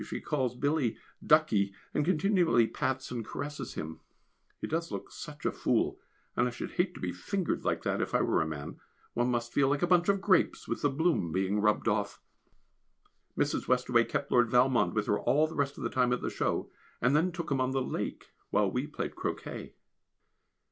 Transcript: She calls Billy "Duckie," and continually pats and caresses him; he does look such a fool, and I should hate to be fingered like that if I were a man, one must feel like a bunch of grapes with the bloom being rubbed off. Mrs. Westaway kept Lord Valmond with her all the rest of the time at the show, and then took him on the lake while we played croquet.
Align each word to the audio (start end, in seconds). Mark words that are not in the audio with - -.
She 0.03 0.19
calls 0.19 0.55
Billy 0.55 0.97
"Duckie," 1.23 1.75
and 1.93 2.03
continually 2.03 2.65
pats 2.65 3.11
and 3.11 3.23
caresses 3.23 3.75
him; 3.75 3.99
he 4.59 4.65
does 4.65 4.91
look 4.91 5.11
such 5.11 5.45
a 5.45 5.51
fool, 5.51 5.99
and 6.35 6.47
I 6.47 6.49
should 6.49 6.71
hate 6.71 6.95
to 6.95 6.99
be 6.99 7.11
fingered 7.11 7.63
like 7.63 7.83
that 7.83 8.01
if 8.01 8.15
I 8.15 8.21
were 8.21 8.41
a 8.41 8.47
man, 8.47 8.79
one 9.13 9.29
must 9.29 9.53
feel 9.53 9.67
like 9.69 9.83
a 9.83 9.85
bunch 9.85 10.09
of 10.09 10.19
grapes 10.19 10.67
with 10.67 10.81
the 10.81 10.89
bloom 10.89 11.31
being 11.31 11.61
rubbed 11.61 11.87
off. 11.87 12.19
Mrs. 13.37 13.67
Westaway 13.67 14.05
kept 14.05 14.31
Lord 14.31 14.49
Valmond 14.49 14.95
with 14.95 15.05
her 15.05 15.19
all 15.19 15.45
the 15.45 15.53
rest 15.53 15.77
of 15.77 15.83
the 15.83 15.91
time 15.91 16.11
at 16.13 16.23
the 16.23 16.31
show, 16.31 16.71
and 16.99 17.15
then 17.15 17.31
took 17.31 17.51
him 17.51 17.61
on 17.61 17.69
the 17.69 17.83
lake 17.83 18.31
while 18.49 18.71
we 18.71 18.87
played 18.87 19.15
croquet. 19.15 19.75